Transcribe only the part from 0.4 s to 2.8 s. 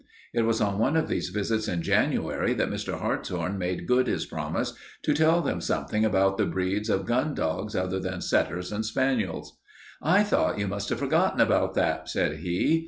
was on one of these visits in January that